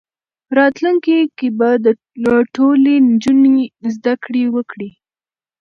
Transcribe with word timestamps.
راتلونکي 0.57 1.17
کې 1.37 1.47
به 1.59 1.69
ټولې 2.55 2.95
نجونې 3.09 3.63
زدهکړې 3.93 4.43
وکړي. 4.55 4.89